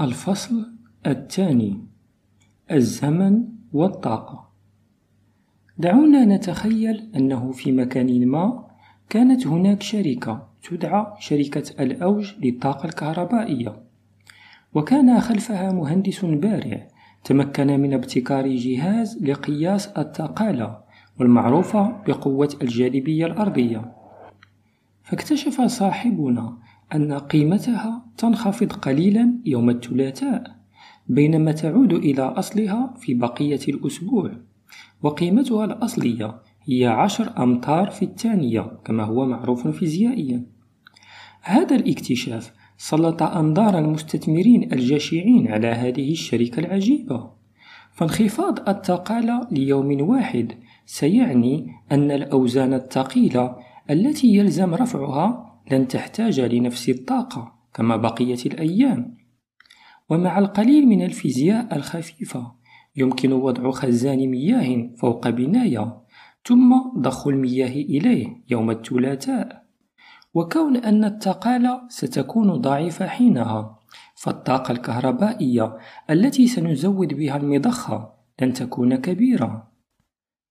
الفصل 0.00 0.66
الثاني 1.06 1.78
الزمن 2.70 3.44
والطاقة. 3.72 4.48
دعونا 5.78 6.24
نتخيل 6.24 7.10
أنه 7.16 7.52
في 7.52 7.72
مكان 7.72 8.26
ما 8.28 8.66
كانت 9.08 9.46
هناك 9.46 9.82
شركة 9.82 10.48
تدعى 10.62 11.06
شركة 11.18 11.82
الأوج 11.82 12.34
للطاقة 12.38 12.84
الكهربائية. 12.84 13.82
وكان 14.74 15.20
خلفها 15.20 15.72
مهندس 15.72 16.24
بارع 16.24 16.88
تمكن 17.24 17.66
من 17.66 17.94
ابتكار 17.94 18.46
جهاز 18.48 19.24
لقياس 19.24 19.86
الثقالة 19.88 20.78
والمعروفة 21.18 22.02
بقوة 22.06 22.58
الجاذبية 22.62 23.26
الأرضية. 23.26 23.92
فاكتشف 25.02 25.60
صاحبنا 25.60 26.58
أن 26.94 27.12
قيمتها 27.12 28.04
تنخفض 28.16 28.72
قليلا 28.72 29.34
يوم 29.46 29.70
الثلاثاء 29.70 30.60
بينما 31.08 31.52
تعود 31.52 31.92
إلى 31.92 32.22
أصلها 32.22 32.94
في 33.00 33.14
بقية 33.14 33.60
الأسبوع. 33.68 34.32
وقيمتها 35.02 35.64
الأصلية 35.64 36.34
هي 36.64 36.86
عشر 36.86 37.42
أمتار 37.42 37.90
في 37.90 38.04
الثانية 38.04 38.60
كما 38.84 39.04
هو 39.04 39.26
معروف 39.26 39.68
فيزيائيا. 39.68 40.46
هذا 41.42 41.76
الاكتشاف 41.76 42.52
سلط 42.78 43.22
أنظار 43.22 43.78
المستثمرين 43.78 44.72
الجشعين 44.72 45.48
على 45.48 45.66
هذه 45.66 46.12
الشركة 46.12 46.60
العجيبة. 46.60 47.30
فانخفاض 47.92 48.68
الثقالة 48.68 49.48
ليوم 49.50 50.00
واحد 50.08 50.52
سيعني 50.86 51.66
أن 51.92 52.10
الأوزان 52.10 52.74
الثقيلة 52.74 53.56
التي 53.90 54.36
يلزم 54.36 54.74
رفعها 54.74 55.49
لن 55.72 55.88
تحتاج 55.88 56.40
لنفس 56.40 56.88
الطاقة 56.88 57.52
كما 57.74 57.96
بقية 57.96 58.38
الأيام. 58.46 59.16
ومع 60.10 60.38
القليل 60.38 60.86
من 60.86 61.02
الفيزياء 61.02 61.76
الخفيفة 61.76 62.52
يمكن 62.96 63.32
وضع 63.32 63.70
خزان 63.70 64.18
مياه 64.18 64.90
فوق 64.96 65.28
بناية 65.28 66.00
ثم 66.46 66.74
ضخ 66.98 67.26
المياه 67.26 67.68
إليه 67.68 68.42
يوم 68.50 68.70
الثلاثاء. 68.70 69.66
وكون 70.34 70.76
أن 70.76 71.04
الثقالة 71.04 71.80
ستكون 71.88 72.52
ضعيفة 72.52 73.06
حينها 73.06 73.78
فالطاقة 74.14 74.72
الكهربائية 74.72 75.76
التي 76.10 76.46
سنزود 76.46 77.14
بها 77.14 77.36
المضخة 77.36 78.12
لن 78.42 78.52
تكون 78.52 78.96
كبيرة. 78.96 79.70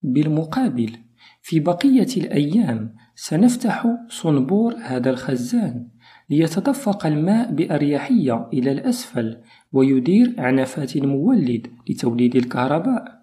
بالمقابل 0.02 0.96
في 1.42 1.60
بقية 1.60 2.08
الأيام 2.16 2.94
سنفتح 3.14 3.86
صنبور 4.08 4.74
هذا 4.82 5.10
الخزان 5.10 5.88
ليتدفق 6.30 7.06
الماء 7.06 7.52
بأريحية 7.52 8.48
إلى 8.52 8.72
الأسفل 8.72 9.36
ويدير 9.72 10.34
عنفات 10.38 10.96
المولد 10.96 11.66
لتوليد 11.90 12.36
الكهرباء. 12.36 13.20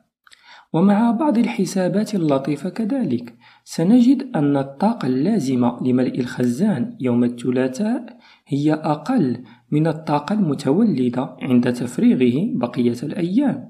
ومع 0.74 1.12
بعض 1.12 1.38
الحسابات 1.38 2.16
اللطيفة 2.16 2.70
كذلك 2.70 3.36
سنجد 3.64 4.30
أن 4.36 4.58
الطاقة 4.58 5.06
اللازمة 5.08 5.84
لملء 5.84 6.20
الخزان 6.20 6.98
يوم 7.00 7.24
الثلاثاء 7.24 8.18
هي 8.48 8.74
أقل 8.74 9.44
من 9.72 9.88
الطاقة 9.88 10.34
المتولدة 10.34 11.36
عند 11.42 11.74
تفريغه 11.74 12.58
بقية 12.58 12.98
الأيام. 13.04 13.70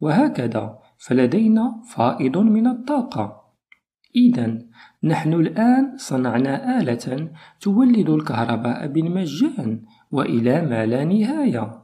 وهكذا 0.00 0.78
فلدينا 0.98 1.82
فائض 1.94 2.38
من 2.38 2.66
الطاقة. 2.66 3.45
إذا 4.16 4.58
نحن 5.04 5.32
الآن 5.32 5.96
صنعنا 5.96 6.80
آلة 6.80 7.30
تولد 7.60 8.10
الكهرباء 8.10 8.86
بالمجان 8.86 9.82
وإلى 10.10 10.62
ما 10.62 10.86
لا 10.86 11.04
نهاية. 11.04 11.82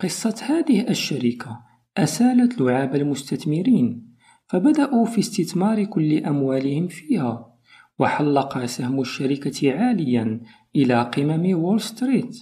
قصة 0.00 0.34
هذه 0.48 0.88
الشركة 0.88 1.60
أسالت 1.96 2.60
لعاب 2.60 2.94
المستثمرين، 2.94 4.12
فبدأوا 4.46 5.04
في 5.04 5.18
استثمار 5.18 5.84
كل 5.84 6.24
أموالهم 6.24 6.88
فيها، 6.88 7.54
وحلق 7.98 8.64
سهم 8.64 9.00
الشركة 9.00 9.72
عاليا 9.72 10.40
إلى 10.76 11.02
قمم 11.02 11.58
وول 11.58 11.80
ستريت. 11.80 12.38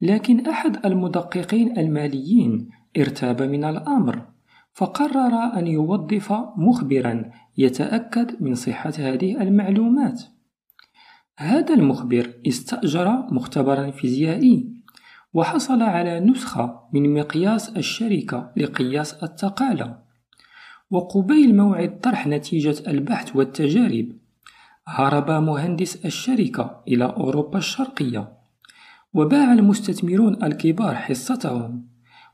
لكن 0.00 0.46
أحد 0.46 0.86
المدققين 0.86 1.78
الماليين 1.78 2.68
ارتاب 2.98 3.42
من 3.42 3.64
الأمر 3.64 4.37
فقرر 4.78 5.58
أن 5.58 5.66
يوظف 5.66 6.32
مخبرا 6.56 7.30
يتأكد 7.58 8.42
من 8.42 8.54
صحة 8.54 8.92
هذه 8.98 9.42
المعلومات. 9.42 10.22
هذا 11.38 11.74
المخبر 11.74 12.32
استأجر 12.48 13.26
مختبرا 13.30 13.90
فيزيائي 13.90 14.72
وحصل 15.34 15.82
على 15.82 16.20
نسخة 16.20 16.80
من 16.92 17.14
مقياس 17.20 17.68
الشركة 17.76 18.52
لقياس 18.56 19.14
الثقالة 19.22 19.98
وقبيل 20.90 21.56
موعد 21.56 22.00
طرح 22.00 22.26
نتيجة 22.26 22.90
البحث 22.90 23.36
والتجارب 23.36 24.08
هرب 24.86 25.30
مهندس 25.30 26.06
الشركة 26.06 26.82
إلى 26.88 27.04
أوروبا 27.04 27.58
الشرقية 27.58 28.32
وباع 29.14 29.52
المستثمرون 29.52 30.42
الكبار 30.42 30.94
حصتهم. 30.94 31.88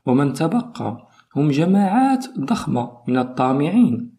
ومن 0.05 0.33
تبقى 0.33 1.14
هم 1.35 1.51
جماعات 1.51 2.25
ضخمة 2.39 2.91
من 3.07 3.17
الطامعين. 3.17 4.11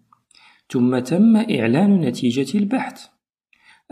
ثم 0.71 0.99
تم 0.99 1.37
إعلان 1.37 2.00
نتيجة 2.00 2.59
البحث. 2.59 3.06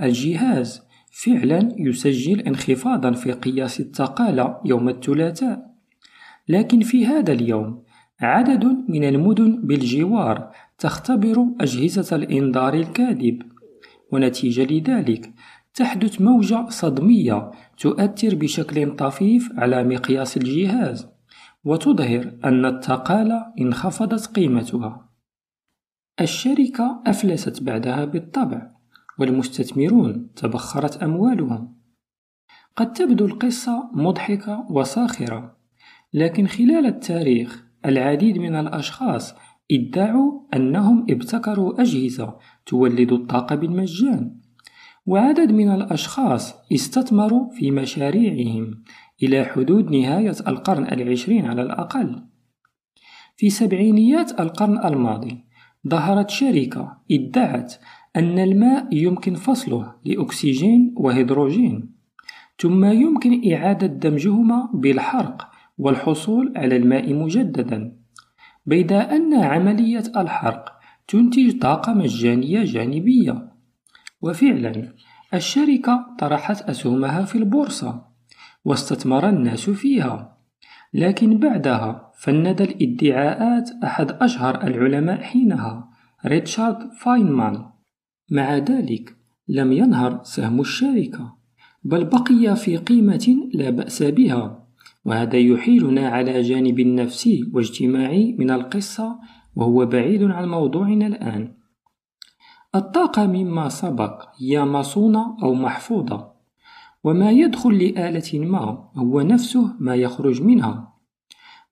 الجهاز 0.02 0.82
فعلا 1.12 1.74
يسجل 1.78 2.40
انخفاضا 2.40 3.12
في 3.12 3.32
قياس 3.32 3.80
الثقالة 3.80 4.60
يوم 4.64 4.88
الثلاثاء. 4.88 5.74
لكن 6.48 6.80
في 6.80 7.06
هذا 7.06 7.32
اليوم 7.32 7.82
عدد 8.20 8.64
من 8.88 9.04
المدن 9.04 9.60
بالجوار 9.62 10.50
تختبر 10.78 11.46
أجهزة 11.60 12.16
الإنذار 12.16 12.74
الكاذب. 12.74 13.42
ونتيجة 14.12 14.64
لذلك 14.64 15.32
تحدث 15.74 16.20
موجة 16.20 16.68
صدمية 16.68 17.50
تؤثر 17.78 18.34
بشكل 18.34 18.96
طفيف 18.96 19.52
على 19.56 19.84
مقياس 19.84 20.36
الجهاز. 20.36 21.13
وتظهر 21.64 22.38
أن 22.44 22.64
الثقالة 22.64 23.52
انخفضت 23.60 24.26
قيمتها. 24.26 25.10
الشركة 26.20 27.02
أفلست 27.06 27.62
بعدها 27.62 28.04
بالطبع 28.04 28.70
والمستثمرون 29.18 30.30
تبخرت 30.36 31.02
أموالهم. 31.02 31.76
قد 32.76 32.92
تبدو 32.92 33.26
القصة 33.26 33.90
مضحكة 33.92 34.66
وساخرة 34.70 35.56
لكن 36.12 36.46
خلال 36.46 36.86
التاريخ 36.86 37.64
العديد 37.86 38.38
من 38.38 38.54
الأشخاص 38.54 39.34
ادعوا 39.72 40.40
أنهم 40.54 41.06
ابتكروا 41.10 41.82
أجهزة 41.82 42.38
تولد 42.66 43.12
الطاقة 43.12 43.56
بالمجان. 43.56 44.40
وعدد 45.06 45.52
من 45.52 45.70
الأشخاص 45.70 46.54
استثمروا 46.72 47.50
في 47.50 47.70
مشاريعهم 47.70 48.82
إلى 49.22 49.44
حدود 49.44 49.90
نهاية 49.90 50.34
القرن 50.48 50.84
العشرين 50.84 51.46
على 51.46 51.62
الأقل. 51.62 52.22
في 53.36 53.50
سبعينيات 53.50 54.40
القرن 54.40 54.84
الماضي 54.84 55.44
ظهرت 55.88 56.30
شركة 56.30 56.98
ادعت 57.10 57.74
أن 58.16 58.38
الماء 58.38 58.88
يمكن 58.92 59.34
فصله 59.34 59.94
لأكسجين 60.04 60.94
وهيدروجين 60.96 61.94
ثم 62.58 62.84
يمكن 62.84 63.52
إعادة 63.52 63.86
دمجهما 63.86 64.70
بالحرق 64.74 65.50
والحصول 65.78 66.52
على 66.56 66.76
الماء 66.76 67.14
مجددا 67.14 67.96
بيد 68.66 68.92
أن 68.92 69.34
عملية 69.34 70.02
الحرق 70.16 70.72
تنتج 71.08 71.58
طاقة 71.58 71.94
مجانية 71.94 72.64
جانبية 72.64 73.53
وفعلا 74.24 74.92
الشركة 75.34 76.06
طرحت 76.18 76.62
أسهمها 76.62 77.24
في 77.24 77.38
البورصة 77.38 78.02
واستثمر 78.64 79.28
الناس 79.28 79.70
فيها. 79.70 80.38
لكن 80.94 81.38
بعدها 81.38 82.12
فند 82.18 82.60
الادعاءات 82.60 83.70
أحد 83.84 84.10
أشهر 84.10 84.62
العلماء 84.62 85.20
حينها 85.20 85.88
ريتشارد 86.26 86.92
فاينمان. 87.00 87.64
مع 88.30 88.56
ذلك 88.56 89.16
لم 89.48 89.72
ينهر 89.72 90.20
سهم 90.22 90.60
الشركة 90.60 91.34
بل 91.84 92.04
بقي 92.04 92.56
في 92.56 92.76
قيمة 92.76 93.36
لا 93.54 93.70
بأس 93.70 94.02
بها 94.02 94.66
وهذا 95.04 95.36
يحيلنا 95.36 96.08
على 96.08 96.42
جانب 96.42 96.80
نفسي 96.80 97.50
واجتماعي 97.52 98.36
من 98.38 98.50
القصة 98.50 99.18
وهو 99.56 99.86
بعيد 99.86 100.22
عن 100.22 100.48
موضوعنا 100.48 101.06
الآن. 101.06 101.63
الطاقة 102.74 103.26
مما 103.26 103.68
سبق 103.68 104.28
هي 104.38 104.64
مصونة 104.64 105.36
أو 105.42 105.54
محفوظة. 105.54 106.34
وما 107.04 107.30
يدخل 107.30 107.78
لآلة 107.78 108.38
ما 108.38 108.90
هو 108.96 109.20
نفسه 109.20 109.76
ما 109.78 109.94
يخرج 109.94 110.42
منها. 110.42 110.94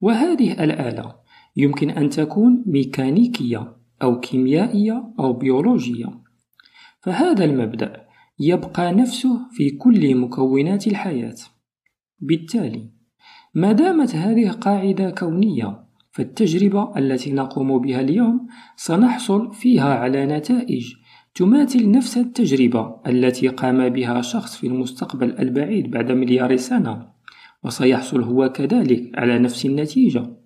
وهذه 0.00 0.64
الآلة 0.64 1.14
يمكن 1.56 1.90
أن 1.90 2.10
تكون 2.10 2.64
ميكانيكية 2.66 3.76
أو 4.02 4.20
كيميائية 4.20 5.14
أو 5.18 5.32
بيولوجية. 5.32 6.06
فهذا 7.00 7.44
المبدأ 7.44 8.06
يبقى 8.38 8.92
نفسه 8.92 9.48
في 9.50 9.70
كل 9.70 10.14
مكونات 10.16 10.86
الحياة. 10.86 11.36
بالتالي 12.20 12.90
ما 13.54 13.72
دامت 13.72 14.14
هذه 14.14 14.50
قاعدة 14.50 15.10
كونية 15.10 15.81
فالتجربة 16.12 16.98
التي 16.98 17.32
نقوم 17.32 17.78
بها 17.78 18.00
اليوم 18.00 18.46
سنحصل 18.76 19.54
فيها 19.54 19.94
على 19.94 20.26
نتائج 20.26 20.94
تماثل 21.34 21.90
نفس 21.90 22.18
التجربة 22.18 23.00
التي 23.06 23.48
قام 23.48 23.88
بها 23.88 24.20
شخص 24.20 24.56
في 24.56 24.66
المستقبل 24.66 25.38
البعيد 25.38 25.90
بعد 25.90 26.12
مليار 26.12 26.56
سنة 26.56 27.12
وسيحصل 27.64 28.22
هو 28.22 28.48
كذلك 28.48 29.18
على 29.18 29.38
نفس 29.38 29.66
النتيجة. 29.66 30.36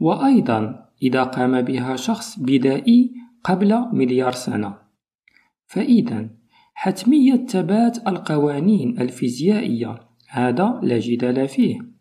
وأيضا 0.00 0.88
إذا 1.02 1.22
قام 1.22 1.62
بها 1.62 1.96
شخص 1.96 2.38
بدائي 2.38 3.14
قبل 3.44 3.86
مليار 3.92 4.32
سنة. 4.32 4.78
فإذا 5.66 6.30
حتمية 6.74 7.46
ثبات 7.46 8.08
القوانين 8.08 9.00
الفيزيائية 9.00 9.98
هذا 10.28 10.80
لا 10.82 10.98
جدال 10.98 11.48
فيه. 11.48 11.95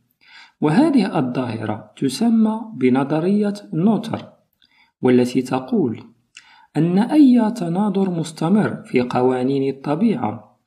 وهذه 0.65 1.19
الظاهرة 1.19 1.91
تسمى 1.97 2.61
بنظرية 2.73 3.53
نوتر 3.73 4.25
والتي 5.01 5.41
تقول 5.41 6.03
أن 6.77 6.97
أي 6.97 7.51
تناظر 7.51 8.09
مستمر 8.09 8.83
في 8.85 9.01
قوانين 9.01 9.75
الطبيعة 9.75 10.57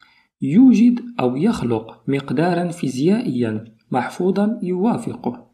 يوجد 0.43 1.01
أو 1.21 1.37
يخلق 1.37 2.03
مقدارا 2.09 2.69
فيزيائيا 2.69 3.65
محفوظا 3.91 4.59
يوافقه. 4.63 5.47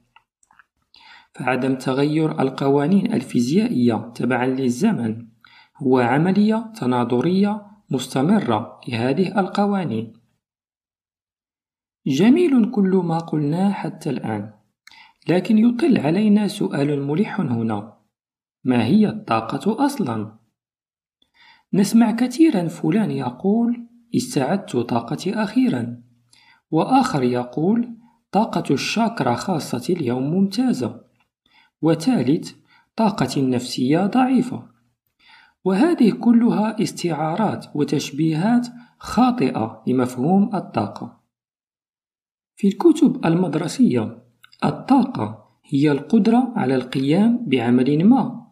فعدم 1.32 1.74
تغير 1.74 2.40
القوانين 2.40 3.12
الفيزيائية 3.12 4.12
تبعا 4.14 4.46
للزمن 4.46 5.26
هو 5.76 5.98
عملية 5.98 6.72
تناظرية 6.80 7.62
مستمرة 7.90 8.80
لهذه 8.88 9.40
القوانين. 9.40 10.23
جميل 12.06 12.70
كل 12.70 12.90
ما 13.04 13.18
قلناه 13.18 13.70
حتى 13.70 14.10
الآن 14.10 14.52
لكن 15.28 15.58
يطل 15.58 15.98
علينا 15.98 16.48
سؤال 16.48 17.02
ملح 17.02 17.40
هنا. 17.40 17.98
ما 18.64 18.84
هي 18.84 19.08
الطاقة 19.08 19.86
أصلا؟ 19.86 20.38
نسمع 21.74 22.10
كثيرا 22.10 22.68
فلان 22.68 23.10
يقول 23.10 23.86
استعدت 24.16 24.76
طاقتي 24.76 25.34
أخيرا 25.34 26.02
وآخر 26.70 27.22
يقول 27.22 27.96
طاقة 28.32 28.74
الشاكرا 28.74 29.34
خاصة 29.34 29.94
اليوم 29.94 30.22
ممتازة 30.22 31.00
وثالث 31.82 32.52
طاقتي 32.96 33.40
النفسية 33.40 34.06
ضعيفة. 34.06 34.68
وهذه 35.64 36.10
كلها 36.10 36.82
استعارات 36.82 37.66
وتشبيهات 37.74 38.66
خاطئة 38.98 39.82
لمفهوم 39.86 40.56
الطاقة. 40.56 41.23
في 42.56 42.68
الكتب 42.68 43.26
المدرسية 43.26 44.18
الطاقة 44.64 45.44
هي 45.64 45.92
القدرة 45.92 46.52
على 46.56 46.74
القيام 46.74 47.44
بعمل 47.46 48.04
ما 48.04 48.46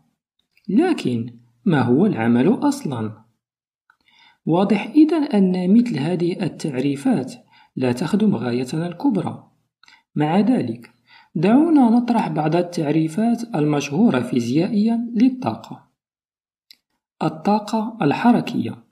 لكن 0.68 1.38
ما 1.64 1.80
هو 1.80 2.06
العمل 2.06 2.68
أصلا؟ 2.68 3.22
واضح 4.46 4.86
إذا 4.86 5.16
أن 5.16 5.74
مثل 5.74 5.98
هذه 5.98 6.42
التعريفات 6.42 7.32
لا 7.76 7.92
تخدم 7.92 8.36
غايتنا 8.36 8.86
الكبرى. 8.86 9.48
مع 10.14 10.40
ذلك 10.40 10.90
دعونا 11.34 11.90
نطرح 11.90 12.28
بعض 12.28 12.56
التعريفات 12.56 13.54
المشهورة 13.54 14.20
فيزيائيا 14.20 15.12
للطاقة. 15.16 15.88
الطاقة 17.22 17.98
الحركية 18.02 18.84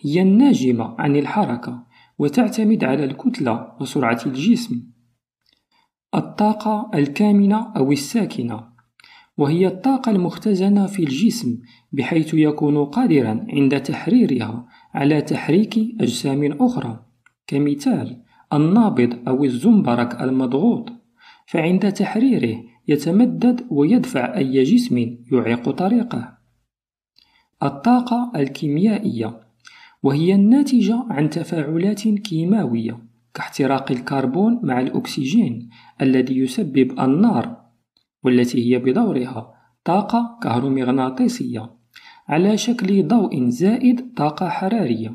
هي 0.00 0.22
الناجمة 0.22 0.94
عن 0.98 1.16
الحركة. 1.16 1.86
وتعتمد 2.18 2.84
على 2.84 3.04
الكتلة 3.04 3.72
وسرعة 3.80 4.20
الجسم. 4.26 4.82
الطاقة 6.14 6.90
الكامنة 6.94 7.72
أو 7.76 7.92
الساكنة 7.92 8.68
وهي 9.38 9.66
الطاقة 9.66 10.10
المختزنة 10.10 10.86
في 10.86 11.02
الجسم 11.02 11.58
بحيث 11.92 12.34
يكون 12.34 12.84
قادرا 12.84 13.46
عند 13.48 13.80
تحريرها 13.82 14.66
على 14.94 15.22
تحريك 15.22 15.78
أجسام 16.00 16.52
أخرى. 16.52 17.04
كمثال 17.46 18.22
النابض 18.52 19.28
أو 19.28 19.44
الزنبرك 19.44 20.22
المضغوط 20.22 20.92
فعند 21.46 21.92
تحريره 21.92 22.62
يتمدد 22.88 23.66
ويدفع 23.70 24.36
أي 24.36 24.62
جسم 24.62 25.16
يعيق 25.32 25.70
طريقه. 25.70 26.38
الطاقة 27.62 28.32
الكيميائية 28.36 29.47
وهي 30.02 30.34
الناتجة 30.34 31.04
عن 31.10 31.30
تفاعلات 31.30 32.08
كيماوية 32.08 32.98
كاحتراق 33.34 33.92
الكربون 33.92 34.60
مع 34.62 34.80
الأكسجين 34.80 35.68
الذي 36.02 36.38
يسبب 36.38 37.00
النار 37.00 37.56
والتي 38.24 38.74
هي 38.74 38.78
بدورها 38.78 39.54
طاقة 39.84 40.38
كهرومغناطيسية 40.42 41.70
على 42.28 42.56
شكل 42.56 43.08
ضوء 43.08 43.48
زائد 43.48 44.14
طاقة 44.16 44.48
حرارية. 44.48 45.12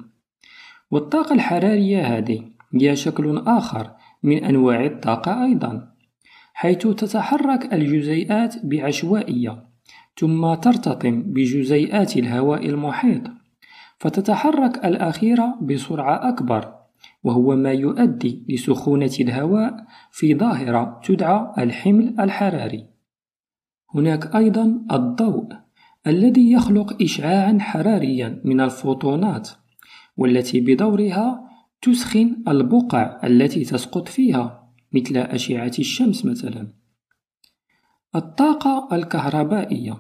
والطاقة 0.92 1.34
الحرارية 1.36 2.18
هذه 2.18 2.44
هي 2.82 2.96
شكل 2.96 3.44
آخر 3.48 3.92
من 4.24 4.44
أنواع 4.44 4.86
الطاقة 4.86 5.46
أيضا 5.46 5.94
حيث 6.54 6.88
تتحرك 6.88 7.74
الجزيئات 7.74 8.66
بعشوائية 8.66 9.64
ثم 10.18 10.54
ترتطم 10.54 11.22
بجزيئات 11.22 12.18
الهواء 12.18 12.70
المحيط. 12.70 13.22
فتتحرك 14.04 14.86
الأخيرة 14.86 15.58
بسرعة 15.62 16.30
أكبر 16.30 16.76
وهو 17.24 17.56
ما 17.56 17.72
يؤدي 17.72 18.46
لسخونة 18.50 19.12
الهواء 19.20 19.86
في 20.12 20.36
ظاهرة 20.36 21.02
تدعى 21.04 21.64
الحمل 21.64 22.16
الحراري. 22.20 22.88
هناك 23.96 24.36
أيضا 24.36 24.86
الضوء 24.92 25.48
الذي 26.08 26.52
يخلق 26.52 27.02
إشعاعا 27.02 27.58
حراريا 27.62 28.42
من 28.46 28.62
الفوتونات 28.62 29.50
والتي 30.18 30.60
بدورها 30.62 31.50
تسخن 31.82 32.44
البقع 32.48 33.20
التي 33.24 33.64
تسقط 33.64 34.08
فيها 34.08 34.70
مثل 34.94 35.18
أشعة 35.18 35.72
الشمس 35.80 36.26
مثلا. 36.26 36.68
الطاقة 38.16 38.96
الكهربائية 38.96 39.98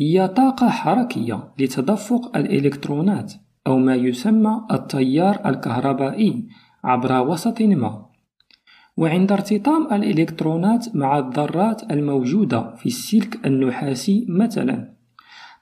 هي 0.00 0.28
طاقة 0.28 0.68
حركية 0.68 1.52
لتدفق 1.58 2.36
الإلكترونات 2.36 3.32
أو 3.66 3.78
ما 3.78 3.94
يسمى 3.94 4.66
التيار 4.72 5.48
الكهربائي 5.48 6.48
عبر 6.84 7.28
وسط 7.28 7.62
ما. 7.62 8.06
وعند 8.96 9.32
ارتطام 9.32 9.94
الإلكترونات 9.94 10.96
مع 10.96 11.18
الذرات 11.18 11.92
الموجودة 11.92 12.74
في 12.74 12.86
السلك 12.86 13.46
النحاسي 13.46 14.26
مثلا 14.28 14.94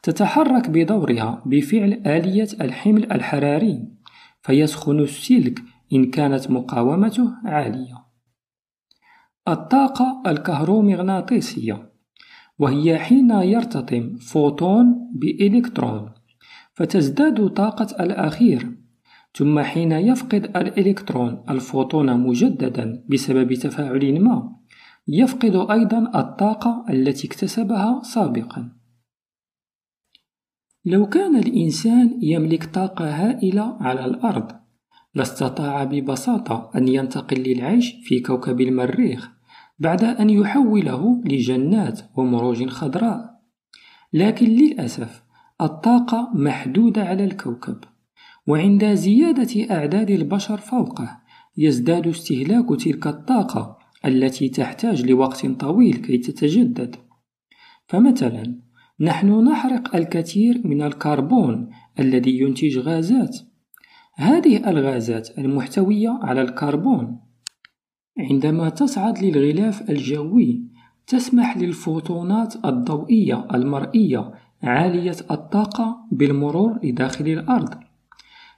تتحرك 0.03 0.71
بدورها 0.71 1.43
بفعل 1.47 2.03
آلية 2.07 2.49
الحمل 2.61 3.13
الحراري 3.13 3.89
فيسخن 4.43 5.01
السلك 5.01 5.63
إن 5.93 6.11
كانت 6.11 6.51
مقاومته 6.51 7.35
عالية. 7.45 8.05
الطاقة 9.49 10.23
الكهرومغناطيسية 10.27 11.88
وهي 12.59 12.99
حين 12.99 13.31
يرتطم 13.31 14.17
فوتون 14.17 15.11
بإلكترون 15.15 16.11
فتزداد 16.75 17.49
طاقة 17.49 18.05
الأخير. 18.05 18.79
ثم 19.35 19.61
حين 19.61 19.93
يفقد 19.93 20.57
الإلكترون 20.57 21.45
الفوتون 21.51 22.21
مجددا 22.21 23.05
بسبب 23.09 23.55
تفاعل 23.55 24.21
ما 24.21 24.57
يفقد 25.09 25.71
أيضا 25.71 26.21
الطاقة 26.21 26.85
التي 26.91 27.27
اكتسبها 27.27 28.03
سابقا. 28.03 28.73
لو 30.85 31.09
كان 31.09 31.37
الإنسان 31.37 32.19
يملك 32.23 32.65
طاقة 32.65 33.11
هائلة 33.11 33.77
على 33.81 34.05
الأرض 34.05 34.53
لاستطاع 35.15 35.85
ببساطة 35.85 36.71
أن 36.77 36.89
ينتقل 36.89 37.37
للعيش 37.37 37.95
في 38.05 38.21
كوكب 38.21 38.61
المريخ. 38.61 39.38
بعد 39.79 40.05
أن 40.05 40.31
يحوله 40.31 41.23
لجنات 41.25 42.01
ومروج 42.17 42.67
خضراء. 42.67 43.39
لكن 44.13 44.47
للأسف 44.47 45.23
الطاقة 45.61 46.31
محدودة 46.35 47.05
على 47.05 47.25
الكوكب 47.25 47.77
وعند 48.47 48.85
زيادة 48.85 49.75
أعداد 49.75 50.11
البشر 50.11 50.57
فوقه 50.57 51.21
يزداد 51.57 52.07
استهلاك 52.07 52.81
تلك 52.81 53.07
الطاقة 53.07 53.79
التي 54.05 54.49
تحتاج 54.49 55.07
لوقت 55.07 55.47
طويل 55.47 55.97
كي 55.97 56.19
تتجدد. 56.19 56.97
فمثلا 57.87 58.61
نحن 59.01 59.49
نحرق 59.49 59.97
الكثير 59.97 60.61
من 60.65 60.83
الكربون 60.83 61.71
الذي 61.99 62.39
ينتج 62.39 62.79
غازات. 62.79 63.37
هذه 64.15 64.71
الغازات 64.71 65.39
المحتوية 65.39 66.19
على 66.23 66.43
الكربون 66.43 67.21
عندما 68.19 68.69
تصعد 68.69 69.19
للغلاف 69.19 69.91
الجوي 69.91 70.63
تسمح 71.07 71.57
للفوتونات 71.57 72.65
الضوئية 72.65 73.47
المرئية 73.55 74.33
عالية 74.63 75.17
الطاقة 75.31 75.97
بالمرور 76.13 76.79
لداخل 76.85 77.29
الأرض. 77.29 77.75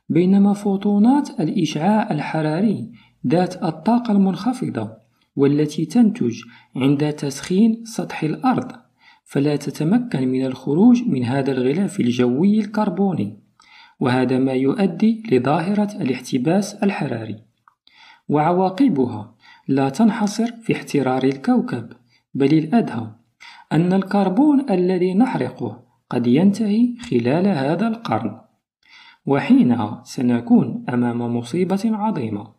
بينما 0.09 0.53
فوتونات 0.53 1.41
الإشعاع 1.41 2.11
الحراري 2.11 2.91
ذات 3.27 3.63
الطاقة 3.63 4.13
المنخفضة 4.13 4.91
والتي 5.37 5.85
تنتج 5.85 6.43
عند 6.77 7.13
تسخين 7.13 7.85
سطح 7.85 8.23
الأرض 8.23 8.73
فلا 9.25 9.57
تتمكن 9.57 10.29
من 10.29 10.47
الخروج 10.47 11.03
من 11.09 11.25
هذا 11.25 11.53
الغلاف 11.53 12.01
الجوي 12.01 12.59
الكربوني 12.59 13.39
وهذا 14.01 14.39
ما 14.39 14.53
يؤدي 14.53 15.23
لظاهرة 15.33 15.89
الاحتباس 16.01 16.75
الحراري. 16.75 17.37
وعواقبها 18.29 19.35
لا 19.69 19.89
تنحصر 19.89 20.53
في 20.63 20.77
احترار 20.77 21.25
الكوكب 21.25 21.93
بل 22.35 22.59
الأدهى 22.59 23.07
أن 23.73 23.93
الكربون 23.93 24.71
الذي 24.71 25.15
نحرقه 25.15 25.83
قد 26.11 26.27
ينتهي 26.27 26.95
خلال 27.11 27.47
هذا 27.47 27.89
القرن 27.89 28.41
وحينها 29.27 30.03
سنكون 30.05 30.85
أمام 30.89 31.37
مصيبة 31.37 31.81
عظيمة. 31.85 32.53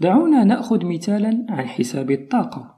دعونا 0.00 0.44
نأخذ 0.44 0.86
مثالا 0.86 1.46
عن 1.50 1.66
حساب 1.66 2.10
الطاقة. 2.10 2.76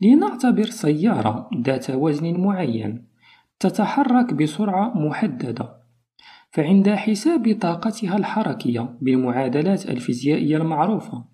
لنعتبر 0.00 0.64
سيارة 0.64 1.50
ذات 1.66 1.90
وزن 1.90 2.40
معين 2.40 3.06
تتحرك 3.60 4.34
بسرعة 4.34 4.98
محددة 4.98 5.82
فعند 6.50 6.88
حساب 6.88 7.58
طاقتها 7.60 8.16
الحركية 8.16 8.98
بالمعادلات 9.00 9.90
الفيزيائية 9.90 10.56
المعروفة 10.56 11.24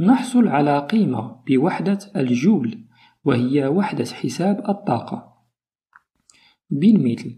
نحصل 0.00 0.48
على 0.48 0.78
قيمة 0.78 1.36
بوحدة 1.46 1.98
الجول 2.16 2.84
وهي 3.24 3.66
وحدة 3.66 4.04
حساب 4.04 4.68
الطاقة. 4.68 5.34
بالمثل 6.70 7.36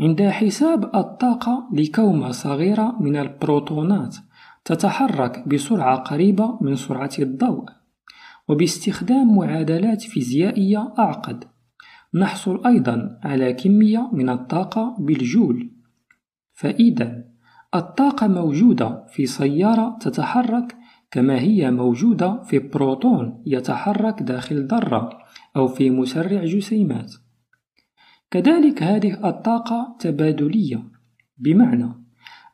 عند 0.00 0.22
حساب 0.22 0.96
الطاقة 0.96 1.68
لكومة 1.72 2.30
صغيرة 2.30 2.96
من 3.00 3.16
البروتونات 3.16 4.16
تتحرك 4.64 5.48
بسرعة 5.48 5.96
قريبة 5.96 6.58
من 6.60 6.76
سرعة 6.76 7.10
الضوء 7.18 7.64
وباستخدام 8.48 9.36
معادلات 9.36 10.02
فيزيائية 10.02 10.94
أعقد. 10.98 11.44
نحصل 12.14 12.66
أيضا 12.66 13.20
على 13.24 13.52
كمية 13.52 14.10
من 14.12 14.28
الطاقة 14.28 14.96
بالجول. 14.98 15.70
فإذا 16.54 17.24
الطاقة 17.74 18.26
موجودة 18.26 19.04
في 19.08 19.26
سيارة 19.26 19.98
تتحرك 20.00 20.77
كما 21.10 21.40
هي 21.40 21.70
موجودة 21.70 22.42
في 22.42 22.58
بروتون 22.58 23.42
يتحرك 23.46 24.22
داخل 24.22 24.66
ذرة 24.66 25.18
أو 25.56 25.68
في 25.68 25.90
مسرع 25.90 26.44
جسيمات. 26.44 27.12
كذلك 28.30 28.82
هذه 28.82 29.28
الطاقة 29.28 29.96
تبادلية. 30.00 30.82
بمعنى 31.38 31.92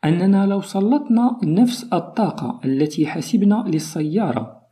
أننا 0.04 0.46
لو 0.46 0.60
سلطنا 0.60 1.38
نفس 1.44 1.84
الطاقة 1.92 2.60
التي 2.64 3.06
حسبنا 3.06 3.64
للسيارة 3.66 4.62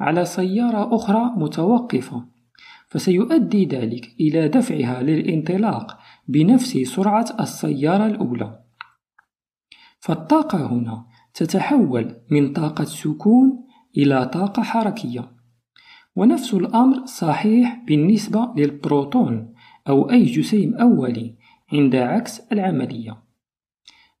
على 0.00 0.24
سيارة 0.24 0.96
أخرى 0.96 1.32
متوقفة 1.36 2.24
فسيؤدي 2.88 3.64
ذلك 3.64 4.14
إلى 4.20 4.48
دفعها 4.48 5.02
للانطلاق 5.02 5.98
بنفس 6.28 6.78
سرعة 6.78 7.26
السيارة 7.40 8.06
الأولى. 8.06 8.58
فالطاقة 10.00 10.66
هنا 10.66 11.06
تتحول 11.34 12.16
من 12.30 12.52
طاقة 12.52 12.84
سكون 12.84 13.64
إلى 13.96 14.26
طاقة 14.26 14.62
حركية. 14.62 15.32
ونفس 16.16 16.54
الأمر 16.54 17.06
صحيح 17.06 17.82
بالنسبة 17.86 18.52
للبروتون 18.56 19.54
أو 19.88 20.10
أي 20.10 20.24
جسيم 20.24 20.74
أولي 20.74 21.34
عند 21.72 21.96
عكس 21.96 22.40
العملية. 22.52 23.22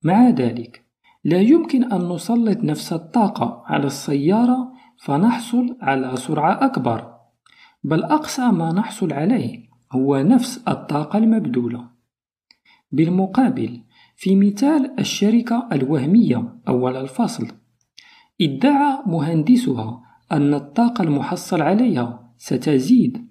مع 0.02 0.28
ذلك 0.28 0.84
لا 1.24 1.40
يمكن 1.40 1.92
أن 1.92 2.08
نسلط 2.08 2.58
نفس 2.64 2.92
الطاقة 2.92 3.62
على 3.66 3.86
السيارة 3.86 4.72
فنحصل 4.98 5.76
على 5.80 6.16
سرعة 6.16 6.64
أكبر 6.64 7.14
بل 7.84 8.04
أقصى 8.04 8.42
ما 8.42 8.72
نحصل 8.72 9.12
عليه 9.12 9.68
هو 9.92 10.16
نفس 10.16 10.64
الطاقة 10.68 11.18
المبذولة. 11.18 11.88
بالمقابل 12.92 13.80
في 14.16 14.36
مثال 14.36 14.94
الشركة 14.98 15.68
الوهمية 15.72 16.54
أول 16.68 16.96
الفصل. 16.96 17.48
ادعى 18.40 18.98
مهندسها 19.06 20.02
أن 20.32 20.54
الطاقة 20.54 21.02
المحصل 21.02 21.62
عليها 21.62 22.32
ستزيد. 22.38 23.26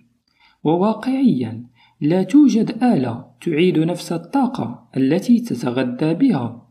وواقعيا 0.64 1.66
لا 2.02 2.24
توجد 2.24 2.84
آلة 2.84 3.26
تعيد 3.42 3.80
نفس 3.80 4.14
الطاقة 4.14 4.90
التي 4.98 5.40
تتغذى 5.40 6.14
بها. 6.14 6.68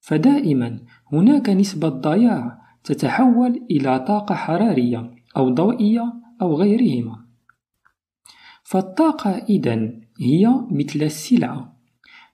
فدائما 0.00 0.80
هناك 1.12 1.50
نسبة 1.50 1.88
ضياع 1.88 2.58
تتحول 2.84 3.66
إلى 3.70 3.98
طاقة 3.98 4.34
حرارية 4.34 5.10
أو 5.36 5.48
ضوئية 5.48 6.12
أو 6.42 6.54
غيرهما. 6.54 7.24
فالطاقة 8.62 9.30
إذن 9.30 10.00
هي 10.20 10.54
مثل 10.70 11.02
السلعة. 11.02 11.79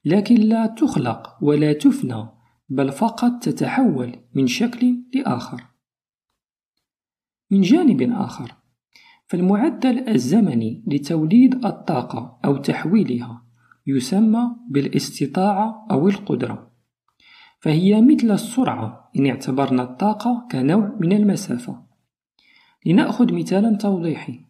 لكن 0.07 0.35
لا 0.35 0.67
تخلق 0.67 1.37
ولا 1.43 1.73
تفنى 1.73 2.27
بل 2.69 2.93
فقط 2.93 3.43
تتحول 3.43 4.17
من 4.35 4.47
شكل 4.47 4.97
لآخر. 5.15 5.65
من 7.51 7.61
جانب 7.61 8.03
آخر 8.13 8.55
فالمعدل 9.27 10.09
الزمني 10.09 10.85
لتوليد 10.87 11.65
الطاقة 11.65 12.41
أو 12.45 12.57
تحويلها 12.57 13.43
يسمى 13.87 14.57
بالاستطاعة 14.71 15.87
أو 15.91 16.09
القدرة 16.09 16.71
فهي 17.61 18.01
مثل 18.01 18.31
السرعة 18.31 19.11
إن 19.17 19.27
اعتبرنا 19.27 19.83
الطاقة 19.83 20.49
كنوع 20.51 20.97
من 21.01 21.13
المسافة. 21.13 21.83
لنأخذ 22.87 23.35
مثالا 23.35 23.77
توضيحي. 23.77 24.41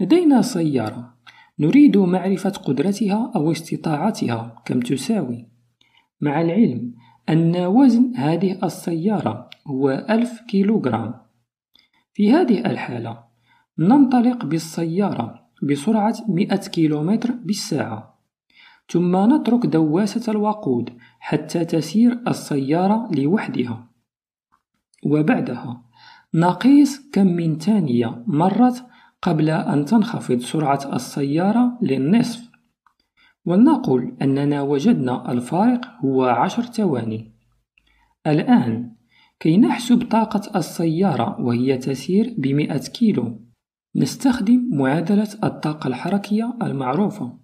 لدينا 0.00 0.42
سيارة 0.42 1.13
نريد 1.60 1.96
معرفة 1.96 2.50
قدرتها 2.50 3.32
أو 3.36 3.52
استطاعتها 3.52 4.62
كم 4.64 4.80
تساوي؟ 4.80 5.48
مع 6.20 6.40
العلم 6.40 6.94
أن 7.28 7.56
وزن 7.56 8.16
هذه 8.16 8.58
السيارة 8.64 9.50
هو 9.66 10.06
ألف 10.10 10.40
كيلوغرام. 10.48 11.14
في 12.12 12.32
هذه 12.32 12.70
الحالة 12.70 13.24
ننطلق 13.78 14.44
بالسيارة 14.44 15.48
بسرعة 15.62 16.14
100 16.28 16.56
كيلومتر 16.56 17.30
بالساعة. 17.32 18.18
ثم 18.88 19.34
نترك 19.34 19.66
دواسة 19.66 20.32
الوقود 20.32 20.90
حتى 21.20 21.64
تسير 21.64 22.20
السيارة 22.28 23.08
لوحدها. 23.14 23.90
وبعدها 25.06 25.82
نقيس 26.34 27.10
كم 27.12 27.26
من 27.26 27.58
ثانية 27.58 28.24
مرت 28.26 28.86
قبل 29.24 29.50
أن 29.50 29.84
تنخفض 29.84 30.38
سرعة 30.38 30.90
السيارة 30.92 31.78
للنصف. 31.82 32.50
ولنقل 33.44 34.16
أننا 34.22 34.62
وجدنا 34.62 35.32
الفارق 35.32 35.80
هو 36.04 36.24
عشر 36.24 36.62
ثواني. 36.62 37.34
الآن 38.26 38.94
كي 39.40 39.56
نحسب 39.56 40.08
طاقة 40.10 40.58
السيارة 40.58 41.40
وهي 41.40 41.78
تسير 41.78 42.34
بمئة 42.38 42.78
كيلو 42.78 43.40
نستخدم 43.96 44.68
معادلة 44.72 45.28
الطاقة 45.44 45.88
الحركية 45.88 46.56
المعروفة. 46.62 47.38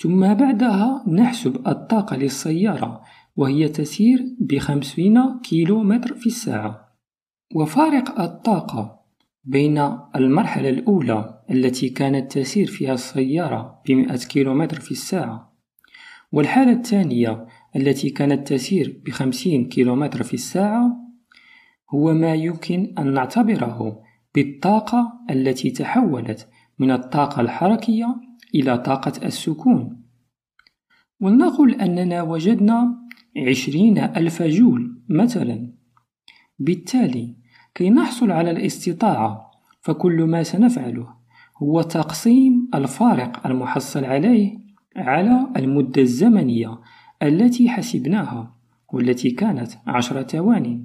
ثم 0.00 0.34
بعدها 0.34 1.04
نحسب 1.08 1.68
الطاقة 1.68 2.16
للسيارة 2.16 3.02
وهي 3.36 3.68
تسير 3.68 4.36
بخمسين 4.40 5.38
كيلو 5.38 5.82
متر 5.82 6.14
في 6.14 6.26
الساعة. 6.26 6.86
وفارق 7.54 8.20
الطاقة 8.20 8.95
بين 9.46 9.78
المرحلة 10.16 10.68
الأولى 10.68 11.42
التي 11.50 11.88
كانت 11.88 12.32
تسير 12.32 12.66
فيها 12.66 12.94
السيارة 12.94 13.82
بمئة 13.88 14.16
كيلومتر 14.16 14.80
في 14.80 14.90
الساعة 14.90 15.56
والحالة 16.32 16.72
الثانية 16.72 17.46
التي 17.76 18.10
كانت 18.10 18.48
تسير 18.48 19.02
بخمسين 19.06 19.68
كيلومتر 19.68 20.22
في 20.22 20.34
الساعة 20.34 20.96
هو 21.90 22.14
ما 22.14 22.34
يمكن 22.34 22.94
أن 22.98 23.12
نعتبره 23.14 24.02
بالطاقة 24.34 25.12
التي 25.30 25.70
تحولت 25.70 26.48
من 26.78 26.90
الطاقة 26.90 27.40
الحركية 27.40 28.16
إلى 28.54 28.78
طاقة 28.78 29.26
السكون. 29.26 30.02
ولنقل 31.20 31.74
أننا 31.74 32.22
وجدنا 32.22 32.94
عشرين 33.48 33.98
ألف 33.98 34.42
جول 34.42 35.02
مثلا. 35.08 35.72
بالتالي 36.58 37.36
كي 37.76 37.90
نحصل 37.90 38.30
على 38.30 38.50
الاستطاعة 38.50 39.50
فكل 39.80 40.22
ما 40.22 40.42
سنفعله 40.42 41.08
هو 41.56 41.82
تقسيم 41.82 42.70
الفارق 42.74 43.46
المحصل 43.46 44.04
عليه 44.04 44.58
على 44.96 45.46
المدة 45.56 46.02
الزمنية 46.02 46.80
التي 47.22 47.68
حسبناها 47.68 48.56
والتي 48.92 49.30
كانت 49.30 49.72
عشر 49.86 50.22
ثوان 50.22 50.84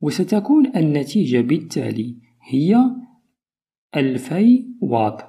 وستكون 0.00 0.76
النتيجة 0.76 1.40
بالتالي 1.40 2.16
هي 2.42 2.90
ألفي 3.96 4.66
واط 4.80 5.24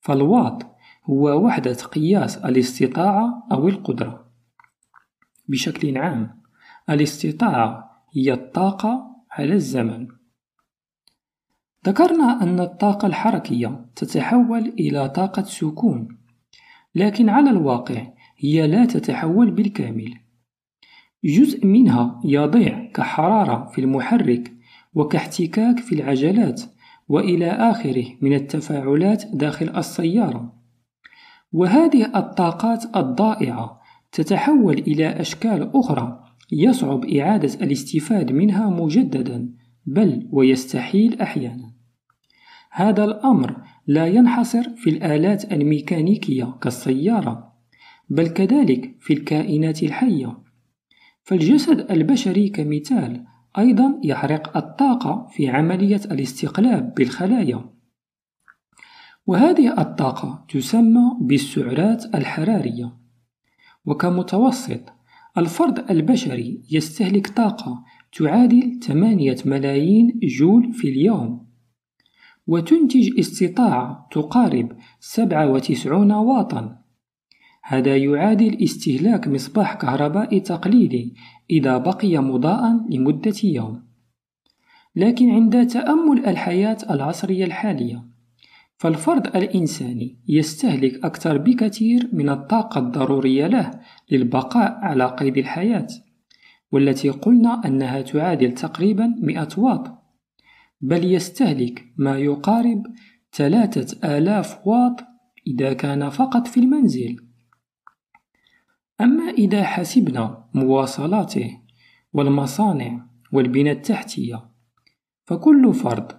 فالواط 0.00 0.66
هو 1.04 1.44
وحدة 1.44 1.74
قياس 1.74 2.36
الاستطاعة 2.36 3.46
أو 3.52 3.68
القدرة. 3.68 4.26
بشكل 5.48 5.98
عام 5.98 6.40
الاستطاعة 6.90 8.02
هي 8.12 8.32
الطاقة 8.32 9.15
على 9.38 9.54
الزمن؟ 9.54 10.08
ذكرنا 11.86 12.42
أن 12.42 12.60
الطاقة 12.60 13.06
الحركية 13.06 13.86
تتحول 13.96 14.68
إلى 14.68 15.08
طاقة 15.08 15.42
سكون 15.42 16.08
لكن 16.94 17.28
على 17.28 17.50
الواقع 17.50 18.06
هي 18.38 18.66
لا 18.66 18.84
تتحول 18.84 19.50
بالكامل. 19.50 20.14
جزء 21.24 21.66
منها 21.66 22.20
يضيع 22.24 22.90
كحرارة 22.94 23.70
في 23.72 23.80
المحرك 23.80 24.52
وكاحتكاك 24.94 25.78
في 25.78 25.94
العجلات 25.94 26.62
وإلى 27.08 27.50
آخره 27.50 28.06
من 28.20 28.32
التفاعلات 28.34 29.24
داخل 29.32 29.68
السيارة. 29.76 30.52
وهذه 31.52 32.18
الطاقات 32.18 32.96
الضائعة 32.96 33.80
تتحول 34.12 34.78
إلى 34.78 35.20
أشكال 35.20 35.70
أخرى 35.74 36.25
يصعب 36.52 37.04
إعادة 37.04 37.54
الاستفاد 37.54 38.32
منها 38.32 38.70
مجددا 38.70 39.52
بل 39.86 40.28
ويستحيل 40.32 41.20
أحيانا. 41.20 41.72
هذا 42.70 43.04
الأمر 43.04 43.56
لا 43.86 44.06
ينحصر 44.06 44.76
في 44.76 44.90
الآلات 44.90 45.52
الميكانيكية 45.52 46.58
كالسيارة 46.60 47.52
بل 48.08 48.28
كذلك 48.28 48.96
في 49.00 49.12
الكائنات 49.12 49.82
الحية. 49.82 50.38
فالجسد 51.22 51.90
البشري 51.90 52.48
كمثال 52.48 53.24
أيضا 53.58 54.00
يحرق 54.04 54.56
الطاقة 54.56 55.26
في 55.30 55.48
عملية 55.48 56.00
الاستقلاب 56.10 56.94
بالخلايا. 56.94 57.70
وهذه 59.26 59.80
الطاقة 59.80 60.44
تسمى 60.48 61.16
بالسعرات 61.20 62.14
الحرارية. 62.14 62.96
وكمتوسط 63.84 64.80
الفرد 65.38 65.90
البشري 65.90 66.62
يستهلك 66.70 67.26
طاقة 67.26 67.84
تعادل 68.18 68.80
8 68.82 69.36
ملايين 69.44 70.20
جول 70.22 70.72
في 70.72 70.88
اليوم 70.88 71.46
وتنتج 72.46 73.18
استطاعة 73.18 74.08
تقارب 74.12 74.72
97 75.00 76.12
واطا. 76.12 76.78
هذا 77.62 77.96
يعادل 77.96 78.64
استهلاك 78.64 79.28
مصباح 79.28 79.74
كهربائي 79.74 80.40
تقليدي 80.40 81.14
إذا 81.50 81.78
بقي 81.78 82.18
مضاء 82.18 82.86
لمدة 82.90 83.34
يوم. 83.44 83.82
لكن 84.96 85.30
عند 85.30 85.66
تأمل 85.66 86.26
الحياة 86.26 86.78
العصرية 86.90 87.44
الحالية 87.44 88.04
فالفرد 88.78 89.36
الإنساني 89.36 90.18
يستهلك 90.28 91.04
أكثر 91.04 91.38
بكثير 91.38 92.10
من 92.12 92.28
الطاقة 92.28 92.78
الضرورية 92.78 93.46
له 93.46 93.70
للبقاء 94.10 94.72
على 94.72 95.06
قيد 95.06 95.38
الحياة 95.38 95.86
والتي 96.72 97.10
قلنا 97.10 97.62
أنها 97.66 98.02
تعادل 98.02 98.54
تقريبا 98.54 99.14
100 99.22 99.48
واط. 99.56 100.06
بل 100.80 101.12
يستهلك 101.12 101.84
ما 101.96 102.18
يقارب 102.18 102.82
ثلاثة 103.32 104.16
آلاف 104.18 104.66
واط 104.66 105.00
إذا 105.46 105.72
كان 105.72 106.10
فقط 106.10 106.46
في 106.46 106.60
المنزل. 106.60 107.16
أما 109.00 109.30
إذا 109.30 109.64
حسبنا 109.64 110.44
مواصلاته 110.54 111.60
والمصانع 112.12 113.06
والبنى 113.32 113.70
التحتية 113.72 114.50
فكل 115.24 115.74
فرد 115.74 116.12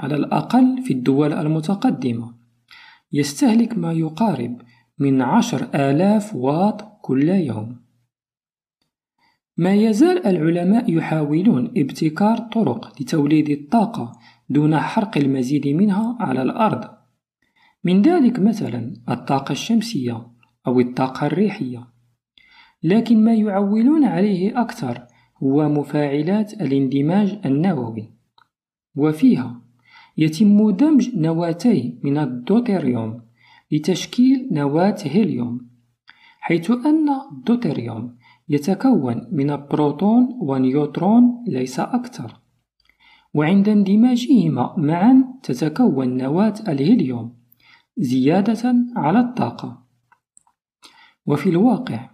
على 0.00 0.14
الأقل 0.14 0.82
في 0.82 0.92
الدول 0.92 1.32
المتقدمة 1.32 2.34
يستهلك 3.12 3.78
ما 3.78 3.92
يقارب 3.92 4.62
من 4.98 5.22
عشر 5.22 5.68
آلاف 5.74 6.34
واط 6.34 6.91
كل 7.02 7.28
يوم. 7.28 7.76
ما 9.56 9.74
يزال 9.74 10.26
العلماء 10.26 10.92
يحاولون 10.92 11.72
ابتكار 11.76 12.38
طرق 12.38 13.00
لتوليد 13.00 13.50
الطاقة 13.50 14.12
دون 14.48 14.78
حرق 14.78 15.18
المزيد 15.18 15.68
منها 15.68 16.16
على 16.20 16.42
الأرض. 16.42 16.90
من 17.84 18.02
ذلك 18.02 18.38
مثلا 18.38 18.94
الطاقة 19.08 19.52
الشمسية 19.52 20.26
أو 20.66 20.80
الطاقة 20.80 21.26
الريحية. 21.26 21.88
لكن 22.82 23.24
ما 23.24 23.34
يعولون 23.34 24.04
عليه 24.04 24.60
أكثر 24.60 25.06
هو 25.42 25.68
مفاعلات 25.68 26.52
الاندماج 26.52 27.38
النووي. 27.44 28.10
وفيها 28.96 29.60
يتم 30.18 30.70
دمج 30.70 31.16
نواتي 31.16 31.98
من 32.02 32.18
الدوتيريوم 32.18 33.22
لتشكيل 33.72 34.48
نواة 34.52 34.96
هيليوم. 35.02 35.71
حيث 36.52 36.70
أن 36.70 37.08
الدوتيريوم 37.32 38.16
يتكون 38.48 39.28
من 39.32 39.56
بروتون 39.56 40.38
ونيوترون 40.40 41.44
ليس 41.48 41.80
أكثر. 41.80 42.40
وعند 43.34 43.68
اندماجهما 43.68 44.74
معا 44.78 45.24
تتكون 45.42 46.16
نواة 46.16 46.54
الهيليوم 46.68 47.36
زيادة 47.98 48.74
على 48.96 49.20
الطاقة. 49.20 49.82
وفي 51.26 51.48
الواقع 51.48 52.10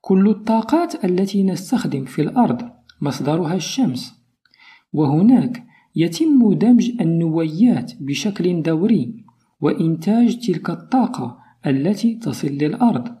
كل 0.00 0.28
الطاقات 0.28 1.04
التي 1.04 1.42
نستخدم 1.42 2.04
في 2.04 2.22
الأرض 2.22 2.70
مصدرها 3.00 3.54
الشمس. 3.54 4.14
وهناك 4.92 5.66
يتم 5.96 6.52
دمج 6.52 6.90
النويات 7.00 7.92
بشكل 8.00 8.62
دوري 8.62 9.24
وإنتاج 9.60 10.38
تلك 10.46 10.70
الطاقة 10.70 11.38
التي 11.66 12.14
تصل 12.14 12.48
للأرض. 12.48 13.15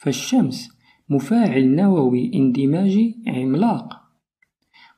فالشمس 0.00 0.68
مفاعل 1.08 1.74
نووي 1.74 2.30
اندماجي 2.34 3.22
عملاق. 3.26 4.00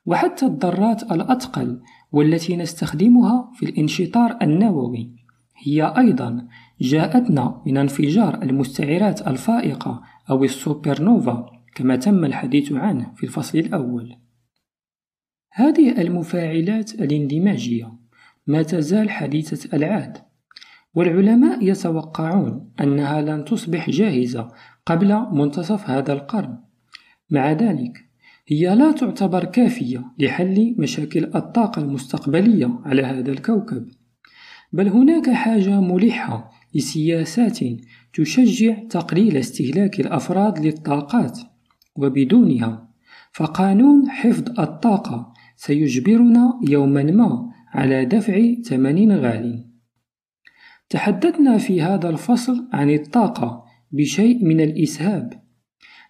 وحتى 0.05 0.45
الذرات 0.45 1.11
الأثقل 1.11 1.81
والتي 2.11 2.55
نستخدمها 2.55 3.51
في 3.55 3.65
الانشطار 3.65 4.37
النووي 4.41 5.15
هي 5.65 5.93
أيضا 5.97 6.47
جاءتنا 6.81 7.61
من 7.65 7.77
انفجار 7.77 8.43
المستعرات 8.43 9.27
الفائقة 9.27 10.01
أو 10.29 10.43
السوبر 10.43 11.01
نوفا 11.01 11.45
كما 11.75 11.95
تم 11.95 12.25
الحديث 12.25 12.71
عنه 12.71 13.13
في 13.15 13.23
الفصل 13.23 13.57
الأول. 13.57 14.15
هذه 15.51 16.01
المفاعلات 16.01 16.93
الاندماجية 16.93 17.93
ما 18.47 18.63
تزال 18.63 19.09
حديثة 19.09 19.77
العهد 19.77 20.17
والعلماء 20.95 21.63
يتوقعون 21.63 22.71
أنها 22.81 23.21
لن 23.21 23.45
تصبح 23.45 23.89
جاهزة 23.89 24.51
قبل 24.85 25.27
منتصف 25.31 25.89
هذا 25.89 26.13
القرن. 26.13 26.57
مع 27.29 27.51
ذلك 27.51 28.05
هي 28.47 28.75
لا 28.75 28.91
تعتبر 28.91 29.45
كافية 29.45 30.03
لحل 30.19 30.75
مشاكل 30.77 31.23
الطاقة 31.35 31.81
المستقبلية 31.81 32.79
على 32.85 33.01
هذا 33.03 33.31
الكوكب 33.31 33.87
بل 34.73 34.87
هناك 34.87 35.29
حاجة 35.29 35.79
ملحة 35.81 36.51
لسياسات 36.75 37.59
تشجع 38.13 38.73
تقليل 38.89 39.37
استهلاك 39.37 39.99
الأفراد 39.99 40.59
للطاقات 40.65 41.39
وبدونها 41.95 42.87
فقانون 43.31 44.09
حفظ 44.09 44.59
الطاقة 44.59 45.33
سيجبرنا 45.55 46.59
يوما 46.69 47.03
ما 47.03 47.49
على 47.73 48.05
دفع 48.05 48.53
ثمن 48.65 49.11
غال 49.11 49.65
تحدثنا 50.89 51.57
في 51.57 51.81
هذا 51.81 52.09
الفصل 52.09 52.69
عن 52.73 52.89
الطاقة 52.89 53.62
بشيء 53.93 54.45
من 54.45 54.61
الإسهاب. 54.61 55.43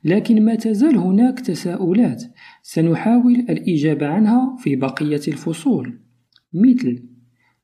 لكن 0.03 0.45
ما 0.45 0.55
تزال 0.55 0.97
هناك 0.97 1.39
تساؤلات 1.39 2.23
سنحاول 2.61 3.35
الإجابة 3.35 4.07
عنها 4.07 4.57
في 4.59 4.75
بقية 4.75 5.21
الفصول 5.27 5.99
مثل 6.53 7.09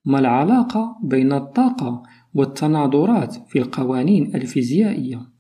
ما 0.05 0.19
العلاقة 0.19 0.99
بين 1.03 1.33
الطاقة 1.33 2.03
والتناظرات 2.33 3.35
في 3.49 3.59
القوانين 3.59 4.35
الفيزيائية؟ 4.35 5.31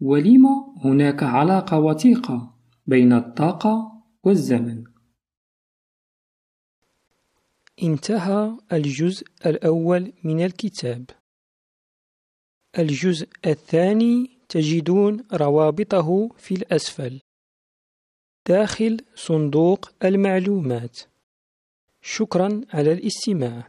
ولما 0.00 0.74
هناك 0.84 1.22
علاقة 1.22 1.78
وثيقة 1.78 2.54
بين 2.86 3.12
الطاقة 3.12 3.92
والزمن؟ 4.24 4.84
انتهى 7.82 8.56
الجزء 8.72 9.26
الأول 9.46 10.12
من 10.24 10.44
الكتاب. 10.44 11.04
الجزء 12.78 13.28
الثاني 13.46 14.30
تجدون 14.48 15.24
روابطه 15.32 16.28
في 16.28 16.54
الأسفل. 16.54 17.20
داخل 18.48 18.96
صندوق 19.14 19.90
المعلومات. 20.04 20.98
شكرا 22.02 22.60
على 22.72 22.92
الاستماع. 22.92 23.68